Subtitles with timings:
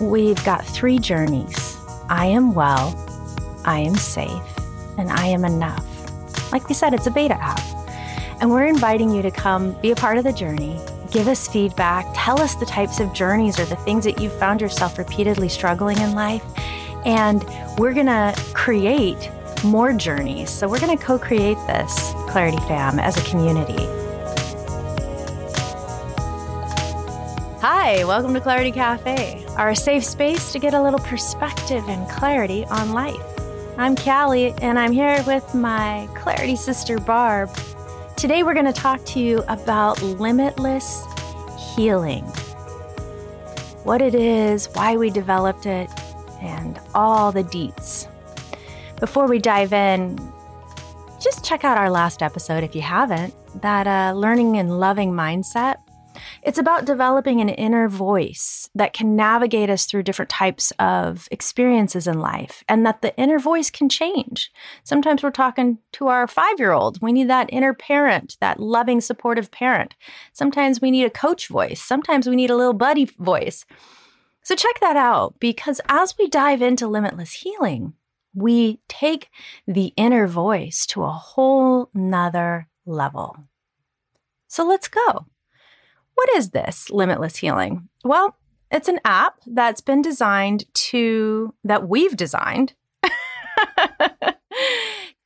[0.00, 1.76] we've got three journeys
[2.08, 2.94] I am well,
[3.64, 4.30] I am safe,
[4.96, 5.84] and I am enough.
[6.52, 7.60] Like we said, it's a beta app.
[8.40, 10.78] And we're inviting you to come be a part of the journey,
[11.10, 14.60] give us feedback, tell us the types of journeys or the things that you've found
[14.60, 16.44] yourself repeatedly struggling in life.
[17.04, 17.44] And
[17.78, 19.30] we're going to create
[19.64, 20.50] more journeys.
[20.50, 24.05] So we're going to co create this Clarity Fam as a community.
[27.86, 32.64] Hi, welcome to Clarity Cafe, our safe space to get a little perspective and clarity
[32.64, 33.22] on life.
[33.78, 37.48] I'm Callie, and I'm here with my Clarity sister, Barb.
[38.16, 41.04] Today, we're going to talk to you about limitless
[41.76, 42.24] healing
[43.84, 45.88] what it is, why we developed it,
[46.42, 48.08] and all the deets.
[48.98, 50.18] Before we dive in,
[51.20, 55.85] just check out our last episode if you haven't that uh, learning and loving mindset
[56.46, 62.06] it's about developing an inner voice that can navigate us through different types of experiences
[62.06, 64.52] in life, and that the inner voice can change.
[64.84, 67.02] Sometimes we're talking to our five year old.
[67.02, 69.96] We need that inner parent, that loving, supportive parent.
[70.32, 71.82] Sometimes we need a coach voice.
[71.82, 73.66] Sometimes we need a little buddy voice.
[74.44, 77.94] So check that out because as we dive into limitless healing,
[78.34, 79.30] we take
[79.66, 83.36] the inner voice to a whole nother level.
[84.46, 85.26] So let's go.
[86.16, 87.88] What is this limitless healing?
[88.02, 88.36] Well,
[88.70, 92.74] it's an app that's been designed to, that we've designed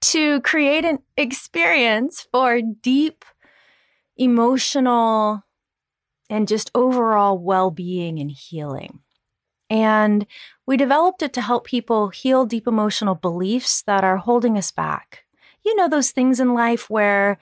[0.02, 3.24] to create an experience for deep
[4.16, 5.42] emotional
[6.28, 9.00] and just overall well being and healing.
[9.70, 10.26] And
[10.66, 15.24] we developed it to help people heal deep emotional beliefs that are holding us back.
[15.64, 17.38] You know, those things in life where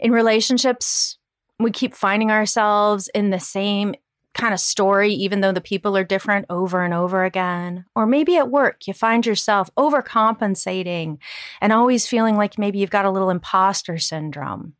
[0.00, 1.18] in relationships,
[1.62, 3.94] we keep finding ourselves in the same
[4.34, 7.84] kind of story, even though the people are different over and over again.
[7.94, 11.18] Or maybe at work, you find yourself overcompensating
[11.60, 14.74] and always feeling like maybe you've got a little imposter syndrome.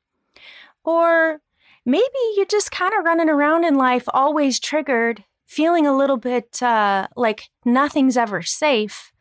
[0.85, 1.41] Or
[1.85, 2.07] maybe
[2.37, 7.09] you're just kind of running around in life, always triggered, feeling a little bit uh,
[7.15, 9.12] like nothing's ever safe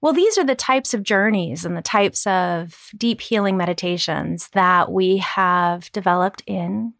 [0.00, 4.90] well, these are the types of journeys and the types of deep healing meditations that
[4.90, 6.94] we have developed in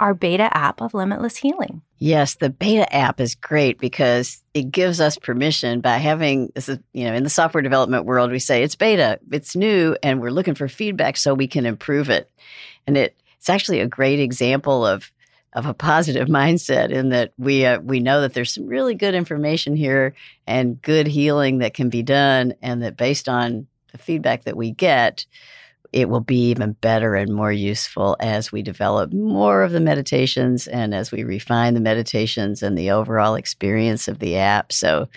[0.00, 1.82] our beta app of Limitless Healing.
[1.98, 6.78] Yes, the beta app is great because it gives us permission by having this is,
[6.94, 10.30] you know, in the software development world, we say it's beta, it's new, and we're
[10.30, 12.30] looking for feedback so we can improve it.
[12.86, 15.12] And it, it's actually a great example of
[15.52, 19.14] of a positive mindset in that we uh, we know that there's some really good
[19.14, 20.14] information here
[20.46, 24.70] and good healing that can be done and that based on the feedback that we
[24.70, 25.26] get
[25.92, 30.66] it will be even better and more useful as we develop more of the meditations
[30.68, 34.72] and as we refine the meditations and the overall experience of the app.
[34.72, 35.08] So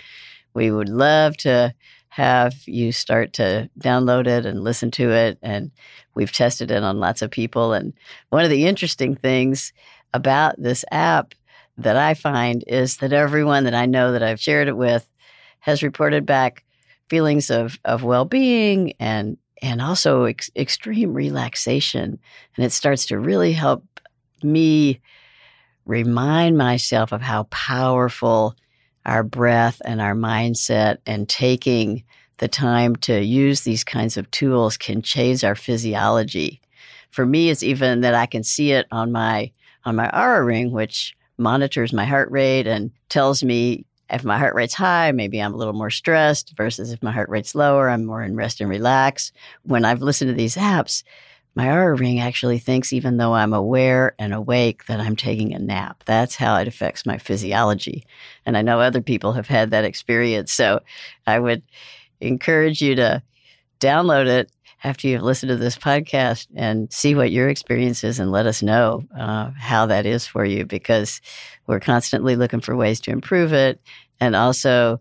[0.54, 1.74] we would love to
[2.10, 5.72] have you start to download it and listen to it and
[6.16, 7.74] we've tested it on lots of people.
[7.74, 7.94] And
[8.30, 9.74] one of the interesting things
[10.13, 11.34] about this app
[11.78, 15.07] that I find is that everyone that I know that I've shared it with
[15.59, 16.63] has reported back
[17.09, 22.19] feelings of, of well being and and also ex- extreme relaxation.
[22.57, 23.85] And it starts to really help
[24.44, 25.00] me
[25.85, 28.56] remind myself of how powerful
[29.06, 32.03] our breath and our mindset and taking
[32.40, 36.59] the time to use these kinds of tools can change our physiology.
[37.12, 39.51] For me, it's even that I can see it on my
[39.86, 44.54] on my Oura ring, which monitors my heart rate and tells me if my heart
[44.54, 48.06] rate's high, maybe I'm a little more stressed versus if my heart rate's lower, I'm
[48.06, 49.32] more in rest and relax.
[49.64, 51.04] When I've listened to these apps,
[51.56, 55.60] my Oura ring actually thinks, even though I'm aware and awake, that I'm taking a
[55.60, 56.04] nap.
[56.06, 58.06] That's how it affects my physiology.
[58.46, 60.52] And I know other people have had that experience.
[60.52, 60.82] So
[61.28, 61.62] I would
[62.22, 63.22] encourage you to
[63.80, 64.52] download it
[64.84, 68.62] after you've listened to this podcast and see what your experience is and let us
[68.62, 71.22] know uh, how that is for you because
[71.68, 73.80] we're constantly looking for ways to improve it
[74.19, 75.00] and also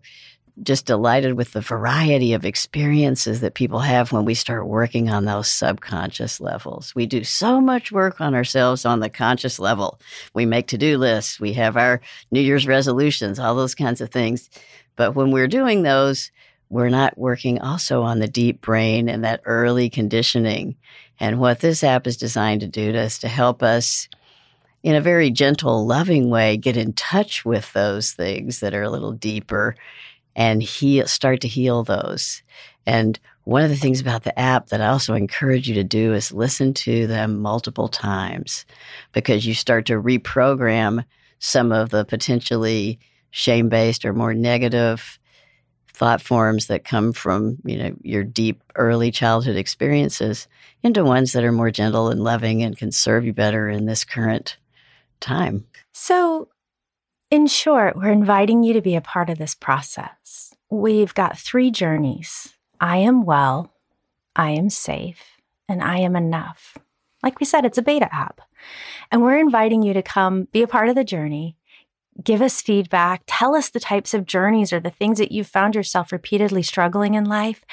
[0.61, 5.25] just delighted with the variety of experiences that people have when we start working on
[5.25, 6.93] those subconscious levels.
[6.93, 9.99] We do so much work on ourselves on the conscious level.
[10.33, 14.11] We make to do lists, we have our New Year's resolutions, all those kinds of
[14.11, 14.49] things.
[14.95, 16.31] But when we're doing those,
[16.73, 20.75] we're not working also on the deep brain and that early conditioning.
[21.19, 24.09] And what this app is designed to do is to help us
[24.81, 28.89] in a very gentle, loving way get in touch with those things that are a
[28.89, 29.75] little deeper
[30.35, 32.41] and heal, start to heal those.
[32.87, 36.15] And one of the things about the app that I also encourage you to do
[36.15, 38.65] is listen to them multiple times
[39.11, 41.05] because you start to reprogram
[41.37, 42.97] some of the potentially
[43.29, 45.19] shame based or more negative
[45.93, 50.47] thought forms that come from you know your deep early childhood experiences
[50.81, 54.03] into ones that are more gentle and loving and can serve you better in this
[54.03, 54.57] current
[55.19, 55.65] time.
[55.91, 56.49] So
[57.29, 60.53] in short we're inviting you to be a part of this process.
[60.69, 62.53] We've got three journeys.
[62.79, 63.69] I am well
[64.35, 65.21] i am safe
[65.69, 66.77] and i am enough.
[67.21, 68.41] Like we said it's a beta app.
[69.11, 71.55] And we're inviting you to come be a part of the journey
[72.21, 73.23] give us feedback.
[73.27, 77.13] Tell us the types of journeys or the things that you've found yourself repeatedly struggling
[77.13, 77.63] in life.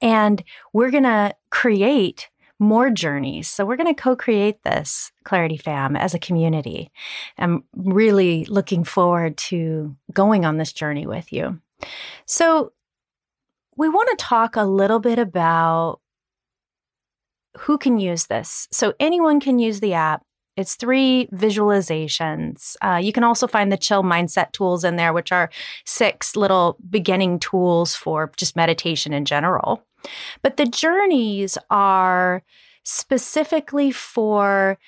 [0.00, 2.28] And we're going to create
[2.58, 3.48] more journeys.
[3.48, 6.90] So we're going to co create this Clarity Fam as a community.
[7.38, 11.60] I'm really looking forward to going on this journey with you.
[12.24, 12.72] So
[13.76, 16.00] we want to talk a little bit about
[17.58, 18.68] who can use this.
[18.70, 20.24] So anyone can use the app.
[20.56, 22.76] It's three visualizations.
[22.82, 25.50] Uh, you can also find the chill mindset tools in there, which are
[25.84, 29.82] six little beginning tools for just meditation in general.
[30.42, 32.42] But the journeys are
[32.84, 34.78] specifically for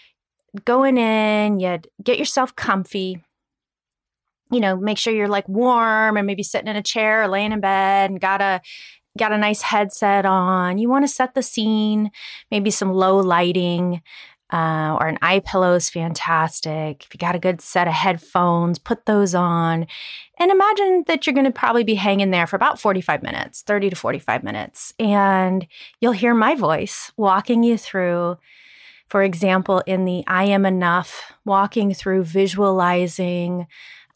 [0.65, 3.23] going in, you get yourself comfy.
[4.51, 7.53] You know, make sure you're like warm and maybe sitting in a chair or laying
[7.53, 8.63] in bed and got a
[9.19, 10.79] got a nice headset on.
[10.79, 12.11] You want to set the scene,
[12.51, 14.01] maybe some low lighting
[14.51, 17.05] uh, or an eye pillow is fantastic.
[17.05, 19.87] If you got a good set of headphones, put those on.
[20.39, 23.91] And imagine that you're going to probably be hanging there for about 45 minutes, 30
[23.91, 24.95] to 45 minutes.
[24.99, 25.67] And
[26.01, 28.39] you'll hear my voice walking you through,
[29.09, 33.67] for example, in the I Am Enough, walking through visualizing,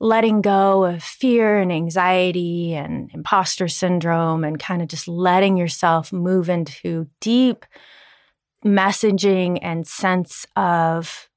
[0.00, 6.10] letting go of fear and anxiety and imposter syndrome, and kind of just letting yourself
[6.10, 7.66] move into deep
[8.64, 11.28] messaging and sense of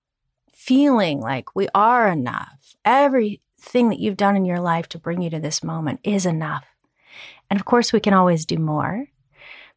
[0.54, 2.76] feeling like we are enough.
[2.84, 6.66] Everything that you've done in your life to bring you to this moment is enough.
[7.50, 9.06] And of course, we can always do more,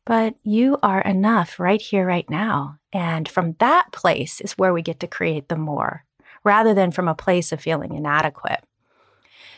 [0.04, 2.78] but you are enough right here, right now.
[2.92, 6.04] And from that place is where we get to create the more
[6.44, 8.64] rather than from a place of feeling inadequate.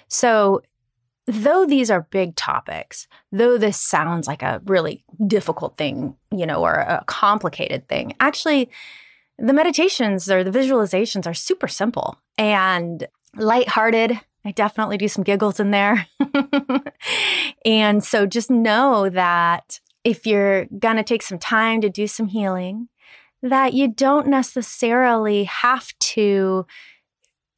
[0.09, 0.63] So
[1.31, 6.63] though these are big topics, though this sounds like a really difficult thing, you know,
[6.63, 8.71] or a complicated thing, actually,
[9.39, 13.07] the meditations or the visualizations are super simple and
[13.37, 14.19] lighthearted.
[14.45, 16.07] I definitely do some giggles in there.
[17.65, 22.27] and so just know that if you're going to take some time to do some
[22.27, 22.89] healing,
[23.43, 26.67] that you don't necessarily have to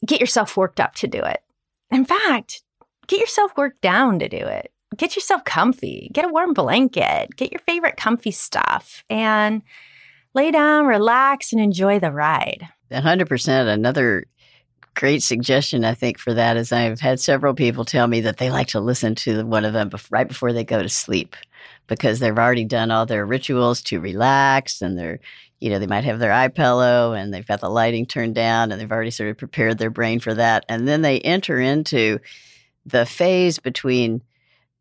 [0.07, 1.43] get yourself worked up to do it.
[1.91, 2.63] In fact,
[3.07, 4.73] get yourself worked down to do it.
[4.97, 9.63] Get yourself comfy, get a warm blanket, get your favorite comfy stuff, and
[10.35, 12.69] lay down, relax, and enjoy the ride.
[12.91, 13.69] 100%.
[13.69, 14.25] Another
[14.95, 18.51] great suggestion, I think, for that is I've had several people tell me that they
[18.51, 21.37] like to listen to one of them right before they go to sleep
[21.87, 25.21] because they've already done all their rituals to relax and they're,
[25.61, 28.71] you know, they might have their eye pillow and they've got the lighting turned down
[28.71, 30.65] and they've already sort of prepared their brain for that.
[30.69, 32.19] And then they enter into
[32.87, 34.23] the phase between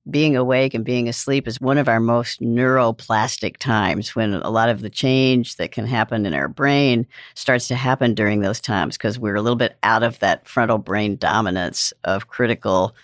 [0.09, 4.69] being awake and being asleep is one of our most neuroplastic times when a lot
[4.69, 7.06] of the change that can happen in our brain
[7.36, 10.80] starts to happen during those times because we're a little bit out of that frontal
[10.80, 12.95] brain dominance of critical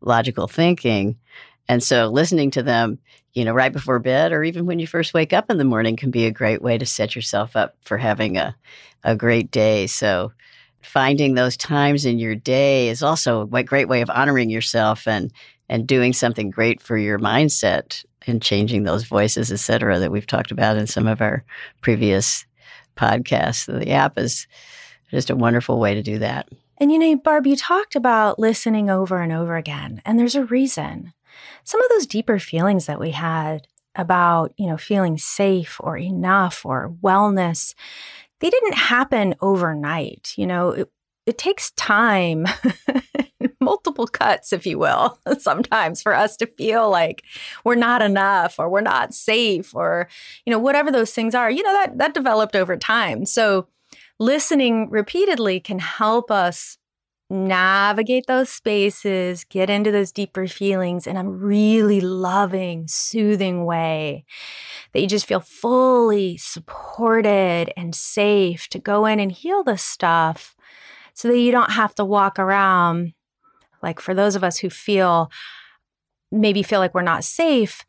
[0.00, 1.16] logical thinking.
[1.68, 2.98] And so listening to them,
[3.32, 5.94] you know, right before bed or even when you first wake up in the morning
[5.94, 8.56] can be a great way to set yourself up for having a,
[9.04, 9.86] a great day.
[9.86, 10.32] So
[10.82, 15.32] finding those times in your day is also a great way of honoring yourself and
[15.68, 20.26] and doing something great for your mindset and changing those voices, et cetera, that we've
[20.26, 21.44] talked about in some of our
[21.80, 22.44] previous
[22.96, 23.66] podcasts.
[23.66, 24.48] The app is
[25.10, 26.48] just a wonderful way to do that.
[26.78, 30.44] And you know, Barb, you talked about listening over and over again, and there's a
[30.44, 31.12] reason.
[31.62, 36.64] Some of those deeper feelings that we had about, you know, feeling safe or enough
[36.64, 37.74] or wellness,
[38.40, 40.32] they didn't happen overnight.
[40.36, 40.90] You know, it,
[41.26, 42.46] it takes time,
[43.60, 47.22] multiple cuts, if you will, sometimes for us to feel like
[47.64, 50.08] we're not enough or we're not safe or,
[50.44, 53.24] you know, whatever those things are, you know, that, that developed over time.
[53.26, 53.68] So
[54.18, 56.78] listening repeatedly can help us
[57.30, 64.24] navigate those spaces, get into those deeper feelings in a really loving, soothing way
[64.92, 70.56] that you just feel fully supported and safe to go in and heal the stuff
[71.14, 73.12] so that you don't have to walk around.
[73.82, 75.30] Like for those of us who feel
[76.32, 77.84] maybe feel like we're not safe,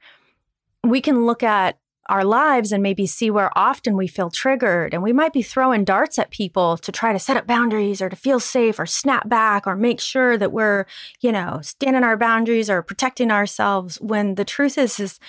[0.84, 1.78] we can look at
[2.12, 4.94] our lives and maybe see where often we feel triggered.
[4.94, 8.10] And we might be throwing darts at people to try to set up boundaries or
[8.10, 10.86] to feel safe or snap back or make sure that we're,
[11.22, 15.20] you know, standing our boundaries or protecting ourselves when the truth is, is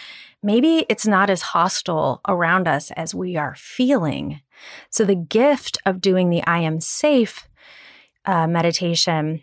[0.42, 4.40] maybe it's not as hostile around us as we are feeling.
[4.90, 7.48] So the gift of doing the I am safe
[8.24, 9.42] uh, meditation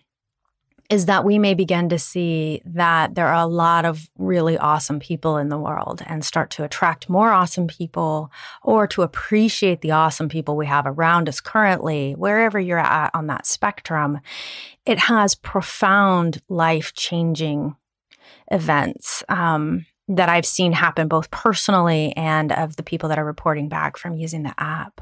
[0.89, 5.00] is that we may begin to see that there are a lot of really awesome
[5.00, 8.31] people in the world and start to attract more awesome people
[8.63, 13.27] or to appreciate the awesome people we have around us currently, wherever you're at on
[13.27, 14.19] that spectrum.
[14.86, 17.75] It has profound life changing
[18.51, 19.24] events.
[19.29, 23.96] Um, that I've seen happen both personally and of the people that are reporting back
[23.96, 25.01] from using the app.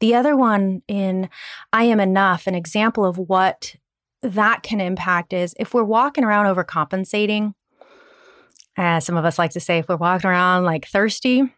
[0.00, 1.30] The other one in
[1.72, 3.76] I Am Enough, an example of what
[4.22, 7.54] that can impact is if we're walking around overcompensating,
[8.76, 11.52] as some of us like to say, if we're walking around like thirsty,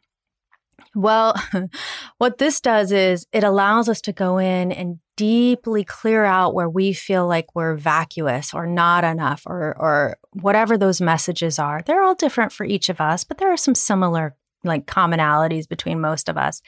[0.95, 1.35] well,
[2.19, 6.69] what this does is it allows us to go in and deeply clear out where
[6.69, 11.83] we feel like we're vacuous or not enough or or whatever those messages are.
[11.83, 16.01] They're all different for each of us, but there are some similar like commonalities between
[16.01, 16.63] most of us.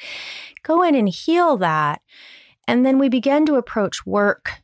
[0.62, 2.02] Go in and heal that.
[2.68, 4.60] And then we begin to approach work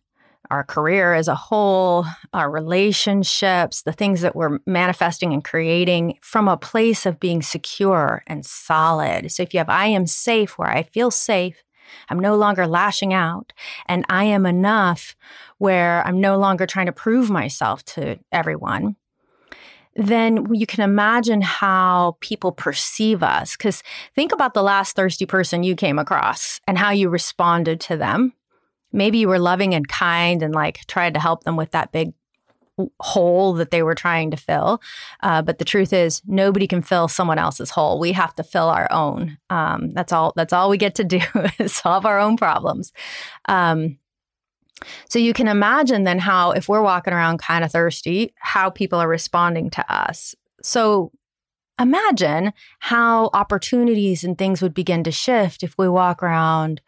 [0.53, 2.05] our career as a whole,
[2.35, 8.23] our relationships, the things that we're manifesting and creating from a place of being secure
[8.27, 9.33] and solid.
[9.33, 11.57] So if you have I am safe, where I feel safe,
[12.11, 13.55] I'm no longer lashing out,
[13.87, 15.17] and I am enough,
[15.57, 18.97] where I'm no longer trying to prove myself to everyone.
[19.97, 23.57] Then you can imagine how people perceive us.
[23.57, 23.83] Because
[24.15, 28.35] think about the last thirsty person you came across and how you responded to them
[28.93, 32.13] maybe you were loving and kind and like tried to help them with that big
[33.01, 34.81] hole that they were trying to fill.
[35.23, 37.99] Uh, but the truth is, nobody can fill someone else's hole.
[37.99, 39.39] We have to fill our own.
[39.51, 40.33] Um, that's all.
[40.37, 41.21] That's all we get to do
[41.59, 42.93] is solve our own problems.
[43.47, 43.99] Um,
[45.09, 48.99] so you can imagine then how, if we're walking around kind of thirsty, how people
[48.99, 50.35] are responding to us.
[50.63, 51.13] So
[51.79, 56.81] imagine how opportunities and things would begin to shift if we walk around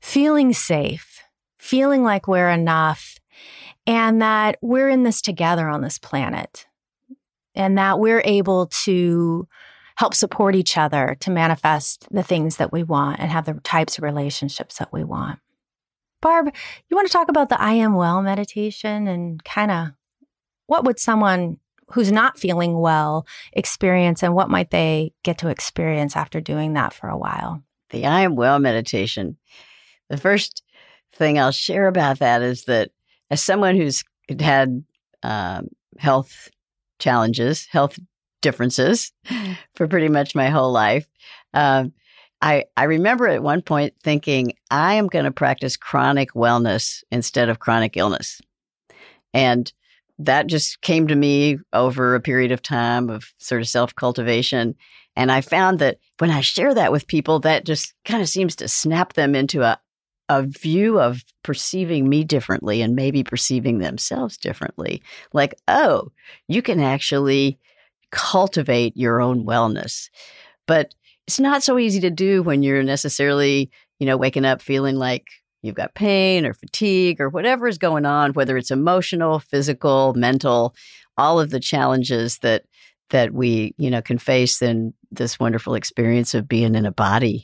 [0.00, 1.07] feeling safe,
[1.58, 3.18] feeling like we're enough,
[3.86, 6.66] and that we're in this together on this planet,
[7.54, 9.48] and that we're able to
[9.96, 13.98] help support each other to manifest the things that we want and have the types
[13.98, 15.40] of relationships that we want.
[16.20, 16.54] Barb,
[16.88, 19.88] you want to talk about the I am well meditation and kind of
[20.66, 26.16] what would someone who's not feeling well experience and what might they get to experience
[26.16, 27.62] after doing that for a while?
[27.90, 29.36] The I am well meditation
[30.08, 30.62] the first
[31.12, 32.90] thing I'll share about that is that
[33.30, 34.02] as someone who's
[34.40, 34.84] had
[35.22, 36.48] um, health
[36.98, 37.98] challenges, health
[38.40, 39.12] differences
[39.74, 41.06] for pretty much my whole life,
[41.54, 41.92] um,
[42.40, 47.48] I, I remember at one point thinking, I am going to practice chronic wellness instead
[47.48, 48.40] of chronic illness.
[49.34, 49.72] And
[50.18, 54.74] that just came to me over a period of time of sort of self cultivation.
[55.16, 58.54] And I found that when I share that with people, that just kind of seems
[58.56, 59.80] to snap them into a,
[60.28, 65.02] a view of perceiving me differently and maybe perceiving themselves differently.
[65.32, 66.12] Like, oh,
[66.48, 67.58] you can actually
[68.10, 70.10] cultivate your own wellness.
[70.66, 70.94] But
[71.26, 75.26] it's not so easy to do when you're necessarily, you know, waking up feeling like
[75.62, 80.74] you've got pain or fatigue or whatever is going on, whether it's emotional, physical, mental,
[81.16, 82.64] all of the challenges that
[83.10, 87.42] that we, you know, can face in this wonderful experience of being in a body.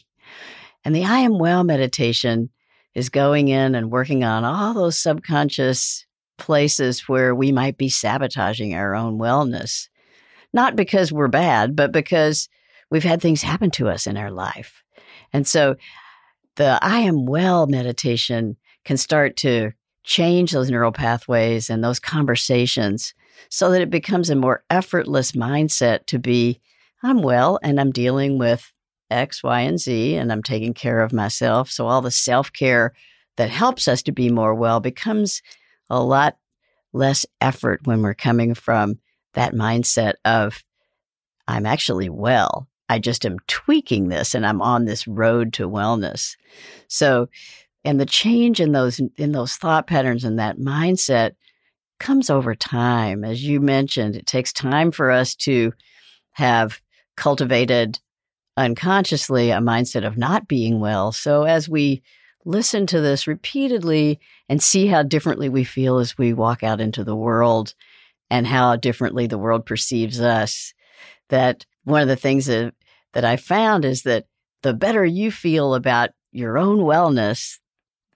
[0.85, 2.51] And the I am well meditation
[2.95, 6.07] is going in and working on all those subconscious
[6.39, 9.89] places where we might be sabotaging our own wellness.
[10.53, 12.49] Not because we're bad, but because
[12.91, 14.83] we've had things happen to us in our life.
[15.33, 15.77] And so
[16.57, 19.73] the I am well meditation can start to
[20.05, 23.15] change those neural pathways and those conversations
[23.49, 26.61] so that it becomes a more effortless mindset to be
[27.03, 28.73] I'm well and I'm dealing with
[29.11, 31.71] X, Y, and Z, and I'm taking care of myself.
[31.71, 32.95] So all the self care
[33.37, 35.43] that helps us to be more well becomes
[35.91, 36.37] a lot
[36.93, 38.99] less effort when we're coming from
[39.35, 40.63] that mindset of,
[41.47, 42.69] I'm actually well.
[42.89, 46.37] I just am tweaking this and I'm on this road to wellness.
[46.89, 47.29] So,
[47.85, 51.33] and the change in those, in those thought patterns and that mindset
[51.99, 53.25] comes over time.
[53.25, 55.73] As you mentioned, it takes time for us to
[56.33, 56.81] have
[57.17, 57.99] cultivated
[58.57, 61.13] unconsciously a mindset of not being well.
[61.13, 62.03] So as we
[62.45, 67.05] listen to this repeatedly and see how differently we feel as we walk out into
[67.05, 67.75] the world
[68.31, 70.75] and how differently the world perceives us,
[71.31, 72.75] that one of the things that
[73.13, 74.27] that I found is that
[74.63, 77.59] the better you feel about your own wellness,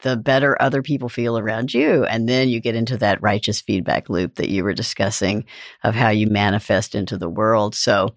[0.00, 2.04] the better other people feel around you.
[2.04, 5.44] And then you get into that righteous feedback loop that you were discussing
[5.84, 7.74] of how you manifest into the world.
[7.74, 8.14] So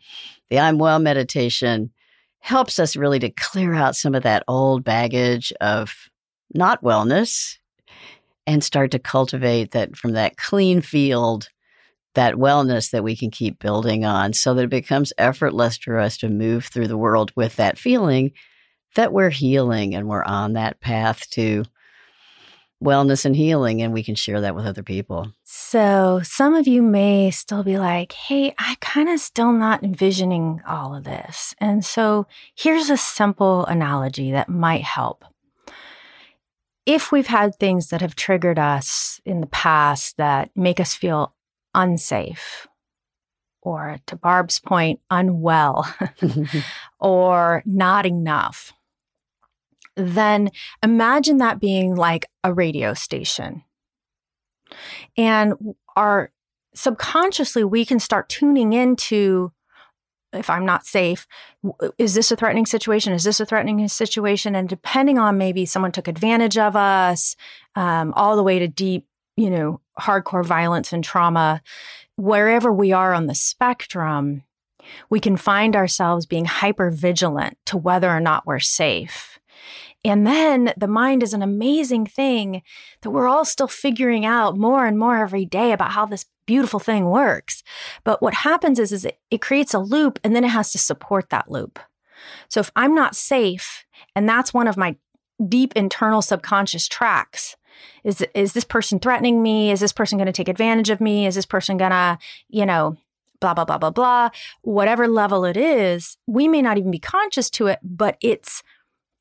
[0.49, 1.91] the I'm well meditation
[2.41, 5.93] helps us really to clear out some of that old baggage of
[6.53, 7.57] not wellness
[8.45, 11.47] and start to cultivate that from that clean field
[12.13, 16.17] that wellness that we can keep building on so that it becomes effortless for us
[16.17, 18.31] to move through the world with that feeling
[18.95, 21.63] that we're healing and we're on that path to
[22.81, 25.31] wellness and healing and we can share that with other people.
[25.43, 30.61] So, some of you may still be like, "Hey, I kind of still not envisioning
[30.67, 35.25] all of this." And so, here's a simple analogy that might help
[36.85, 41.33] if we've had things that have triggered us in the past that make us feel
[41.75, 42.67] unsafe,
[43.61, 45.87] or to Barb's point, unwell,
[46.99, 48.73] or not enough,
[49.95, 50.51] then
[50.83, 53.63] imagine that being like a radio station.
[55.17, 55.53] And
[55.95, 56.31] our
[56.73, 59.51] subconsciously, we can start tuning into
[60.33, 61.27] if I'm not safe,
[61.97, 63.13] is this a threatening situation?
[63.13, 64.55] Is this a threatening situation?
[64.55, 67.35] And depending on maybe someone took advantage of us,
[67.75, 69.05] um, all the way to deep,
[69.35, 71.61] you know, hardcore violence and trauma,
[72.15, 74.43] wherever we are on the spectrum,
[75.09, 79.30] we can find ourselves being hyper vigilant to whether or not we're safe.
[80.03, 82.63] And then the mind is an amazing thing
[83.01, 86.79] that we're all still figuring out more and more every day about how this beautiful
[86.79, 87.63] thing works.
[88.03, 90.77] But what happens is, is it, it creates a loop and then it has to
[90.77, 91.79] support that loop.
[92.49, 94.95] So if I'm not safe, and that's one of my
[95.47, 97.55] deep internal subconscious tracks,
[98.03, 99.71] is is this person threatening me?
[99.71, 101.25] Is this person going to take advantage of me?
[101.25, 102.17] Is this person going to,
[102.49, 102.97] you know,
[103.39, 104.29] blah blah blah blah blah,
[104.61, 108.63] whatever level it is, we may not even be conscious to it, but it's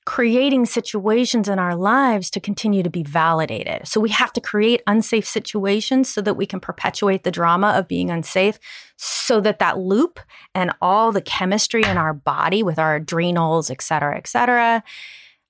[0.07, 3.87] creating situations in our lives to continue to be validated.
[3.87, 7.87] So we have to create unsafe situations so that we can perpetuate the drama of
[7.87, 8.59] being unsafe
[8.97, 10.19] so that that loop
[10.55, 14.83] and all the chemistry in our body with our adrenals, et cetera, et cetera,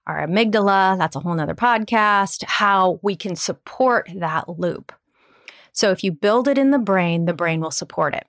[0.06, 4.92] our amygdala, that's a whole nother podcast, how we can support that loop.
[5.72, 8.26] So if you build it in the brain, the brain will support it.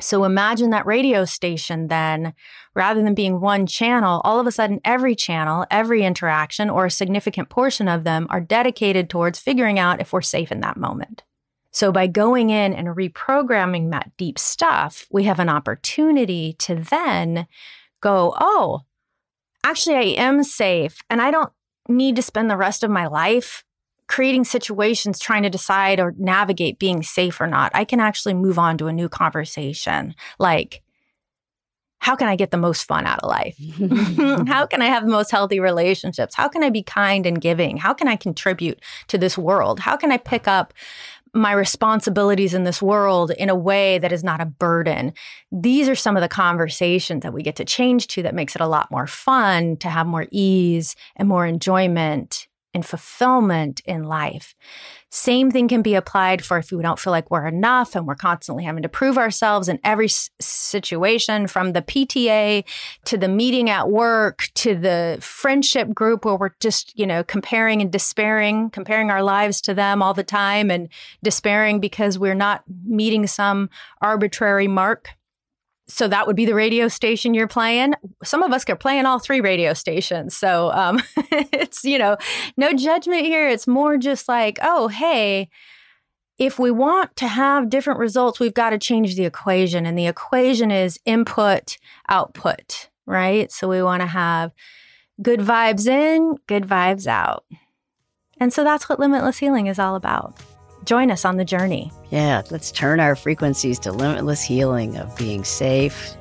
[0.00, 2.34] So imagine that radio station then,
[2.74, 6.90] rather than being one channel, all of a sudden every channel, every interaction, or a
[6.90, 11.22] significant portion of them are dedicated towards figuring out if we're safe in that moment.
[11.72, 17.46] So by going in and reprogramming that deep stuff, we have an opportunity to then
[18.00, 18.82] go, oh,
[19.64, 21.52] actually, I am safe and I don't
[21.88, 23.64] need to spend the rest of my life
[24.08, 28.58] creating situations trying to decide or navigate being safe or not, I can actually move
[28.58, 30.14] on to a new conversation.
[30.38, 30.82] Like,
[31.98, 33.58] how can I get the most fun out of life?
[34.48, 36.34] how can I have the most healthy relationships?
[36.34, 37.78] How can I be kind and giving?
[37.78, 39.80] How can I contribute to this world?
[39.80, 40.72] How can I pick up
[41.34, 45.12] my responsibilities in this world in a way that is not a burden.
[45.52, 48.62] These are some of the conversations that we get to change to that makes it
[48.62, 54.54] a lot more fun to have more ease and more enjoyment and fulfillment in life.
[55.10, 58.14] Same thing can be applied for if we don't feel like we're enough and we're
[58.14, 62.64] constantly having to prove ourselves in every situation from the PTA
[63.06, 67.80] to the meeting at work to the friendship group where we're just, you know, comparing
[67.80, 70.90] and despairing, comparing our lives to them all the time and
[71.22, 73.70] despairing because we're not meeting some
[74.02, 75.16] arbitrary mark
[75.88, 77.94] so that would be the radio station you're playing.
[78.24, 80.36] Some of us are playing all three radio stations.
[80.36, 82.16] So um, it's, you know,
[82.56, 83.48] no judgment here.
[83.48, 85.48] It's more just like, oh, hey,
[86.38, 89.86] if we want to have different results, we've got to change the equation.
[89.86, 93.50] And the equation is input, output, right?
[93.52, 94.52] So we want to have
[95.22, 97.44] good vibes in, good vibes out.
[98.38, 100.38] And so that's what limitless healing is all about.
[100.86, 101.90] Join us on the journey.
[102.10, 106.14] Yeah, let's turn our frequencies to limitless healing of being safe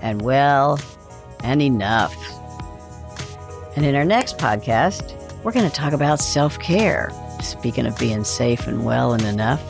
[0.00, 0.78] and well
[1.42, 2.14] and enough.
[3.74, 7.10] And in our next podcast, we're going to talk about self care.
[7.42, 9.60] Speaking of being safe and well and enough,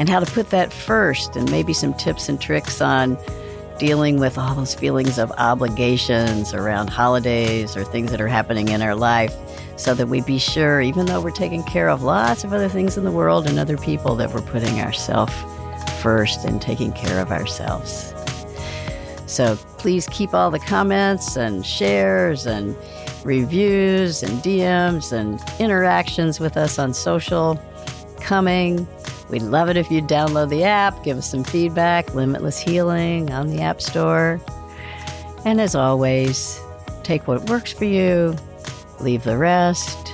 [0.00, 3.16] and how to put that first, and maybe some tips and tricks on
[3.78, 8.82] dealing with all those feelings of obligations around holidays or things that are happening in
[8.82, 9.34] our life
[9.76, 12.96] so that we be sure, even though we're taking care of lots of other things
[12.96, 15.32] in the world and other people, that we're putting ourselves
[16.00, 18.14] first and taking care of ourselves.
[19.26, 22.76] So please keep all the comments and shares and
[23.24, 27.60] reviews and DMs and interactions with us on social
[28.20, 28.86] coming.
[29.30, 33.48] We'd love it if you'd download the app, give us some feedback, Limitless Healing on
[33.48, 34.40] the App Store.
[35.44, 36.60] And as always,
[37.02, 38.36] take what works for you,
[39.00, 40.08] leave the rest.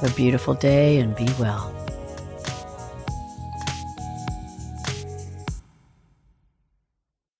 [0.00, 1.73] Have a beautiful day and be well.